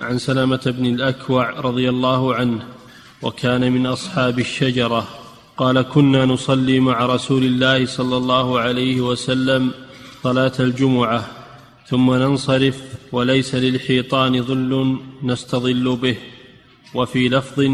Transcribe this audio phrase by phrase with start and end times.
[0.00, 2.68] عن سلامة بن الأكوع رضي الله عنه
[3.22, 5.08] وكان من أصحاب الشجرة
[5.56, 9.70] قال كنا نصلي مع رسول الله صلى الله عليه وسلم
[10.22, 11.30] صلاة الجمعة
[11.86, 16.16] ثم ننصرف وليس للحيطان ظل نستظل به
[16.94, 17.70] وفي لفظ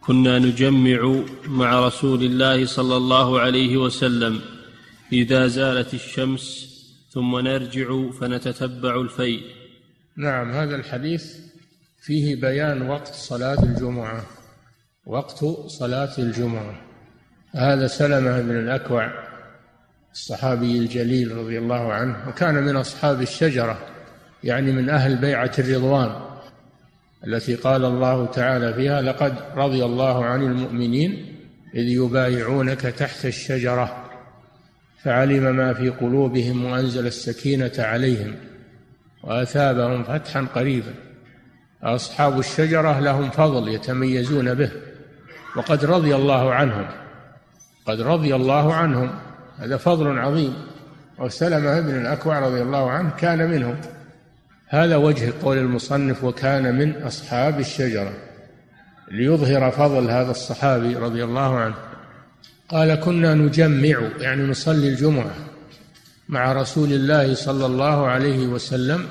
[0.00, 1.14] كنا نجمع
[1.48, 4.40] مع رسول الله صلى الله عليه وسلم
[5.12, 6.74] إذا زالت الشمس
[7.10, 9.63] ثم نرجع فنتتبع الفيء
[10.16, 11.36] نعم هذا الحديث
[12.00, 14.24] فيه بيان وقت صلاة الجمعة.
[15.06, 16.80] وقت صلاة الجمعة.
[17.54, 19.12] هذا سلمة بن الأكوع
[20.12, 23.78] الصحابي الجليل رضي الله عنه وكان من أصحاب الشجرة
[24.44, 26.12] يعني من أهل بيعة الرضوان
[27.26, 31.36] التي قال الله تعالى فيها لقد رضي الله عن المؤمنين
[31.74, 34.10] إذ يبايعونك تحت الشجرة
[35.02, 38.34] فعلم ما في قلوبهم وأنزل السكينة عليهم.
[39.24, 40.94] وأثابهم فتحا قريبا.
[41.82, 44.70] أصحاب الشجرة لهم فضل يتميزون به
[45.56, 46.86] وقد رضي الله عنهم.
[47.86, 49.10] قد رضي الله عنهم.
[49.58, 50.54] هذا فضل عظيم.
[51.18, 53.76] وسلمة بن الأكوع رضي الله عنه كان منهم.
[54.68, 58.12] هذا وجه قول المصنف وكان من أصحاب الشجرة
[59.10, 61.74] ليظهر فضل هذا الصحابي رضي الله عنه.
[62.68, 65.30] قال كنا نجمع يعني نصلي الجمعة
[66.34, 69.06] مع رسول الله صلى الله عليه وسلم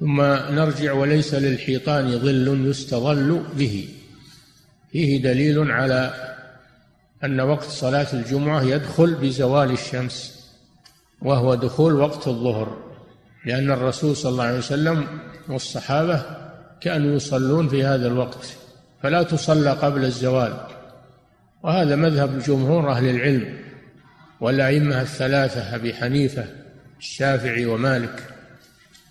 [0.00, 0.22] ثم
[0.58, 3.88] نرجع وليس للحيطان ظل يستظل به.
[4.92, 6.14] فيه دليل على
[7.24, 10.42] أن وقت صلاة الجمعة يدخل بزوال الشمس
[11.22, 12.76] وهو دخول وقت الظهر
[13.46, 15.06] لأن الرسول صلى الله عليه وسلم
[15.48, 16.22] والصحابة
[16.80, 18.46] كانوا يصلون في هذا الوقت
[19.02, 20.54] فلا تصلى قبل الزوال.
[21.62, 23.71] وهذا مذهب جمهور أهل العلم.
[24.42, 26.44] والأئمة الثلاثة أبي حنيفة
[26.98, 28.22] الشافعي ومالك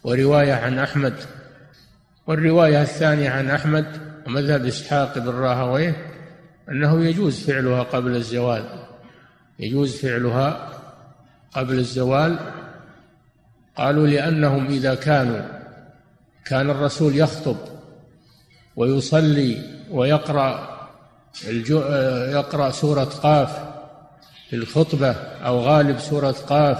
[0.03, 1.13] ورواية عن أحمد
[2.27, 3.85] والرواية الثانية عن أحمد
[4.27, 5.95] ومذهب إسحاق بن راهويه
[6.69, 8.63] أنه يجوز فعلها قبل الزوال.
[9.59, 10.69] يجوز فعلها
[11.51, 12.39] قبل الزوال.
[13.75, 15.41] قالوا لأنهم إذا كانوا
[16.45, 17.57] كان الرسول يخطب
[18.75, 19.57] ويصلي
[19.91, 20.79] ويقرأ
[22.31, 23.70] يقرأ سورة قاف
[24.51, 25.11] في الخطبة
[25.45, 26.77] أو غالب سورة قاف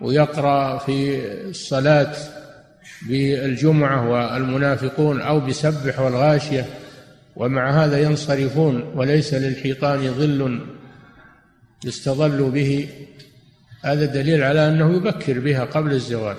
[0.00, 2.16] ويقرأ في الصلاة
[3.08, 6.66] بالجمعة والمنافقون أو بسبح والغاشية
[7.36, 10.60] ومع هذا ينصرفون وليس للحيطان ظل
[11.84, 12.88] يستظل به.
[13.82, 16.36] هذا دليل على أنه يبكر بها قبل الزوال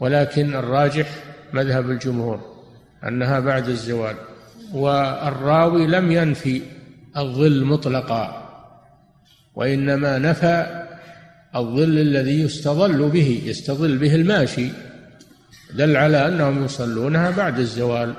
[0.00, 1.08] ولكن الراجح
[1.52, 2.40] مذهب الجمهور
[3.08, 4.16] أنها بعد الزوال
[4.72, 6.62] والراوي لم ينفي
[7.16, 8.43] الظل مطلقا.
[9.54, 10.84] وإنما نفى
[11.56, 14.68] الظل الذي يستظل به يستظل به الماشي.
[15.74, 18.14] دل على أنهم يصلونها بعد الزوال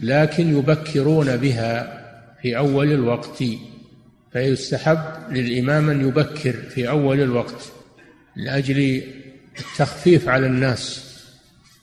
[0.00, 1.98] لكن يبكرون بها
[2.42, 3.42] في أول الوقت.
[4.32, 4.98] فيستحب
[5.30, 7.72] للإمام أن يبكر في أول الوقت
[8.36, 9.02] لأجل
[9.58, 11.04] التخفيف على الناس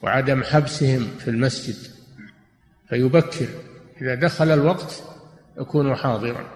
[0.02, 1.76] وعدم حبسهم في المسجد.
[2.88, 3.46] فيبكر.
[4.02, 5.02] إذا دخل الوقت
[5.60, 6.55] يكون حاضرا.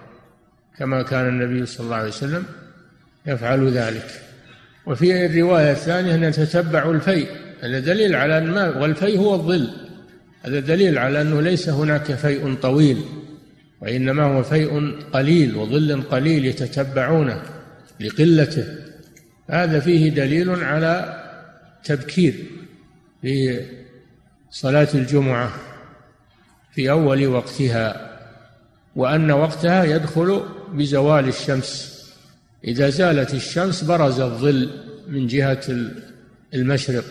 [0.77, 2.43] كما كان النبي صلى الله عليه وسلم
[3.25, 4.21] يفعل ذلك.
[4.85, 7.27] وفي الرواية الثانية أن يتتبع الفيء
[7.61, 9.69] هذا دليل على أن ما والفيء هو الظل.
[10.43, 13.01] هذا دليل على أنه ليس هناك فيء طويل
[13.81, 17.41] وإنما هو فيء قليل وظل قليل يتتبعونه
[17.99, 18.65] لقلته.
[19.49, 21.21] هذا فيه دليل على
[21.83, 22.33] تبكير
[23.21, 23.59] في
[24.51, 25.51] صلاة الجمعة
[26.71, 28.17] في أول وقتها
[28.95, 30.43] وأن وقتها يدخل
[30.73, 32.01] بزوال الشمس.
[32.63, 34.69] إذا زالت الشمس برز الظل
[35.07, 35.63] من جهة
[36.53, 37.05] المشرق.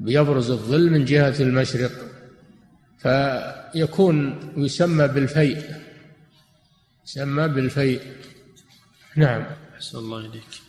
[0.00, 1.92] يبرز الظل من جهة المشرق.
[2.98, 5.62] فيكون يسمى بالفيء.
[7.06, 8.00] يسمى بالفيء.
[9.16, 9.46] نعم.
[9.74, 10.65] أحسن الله إليك.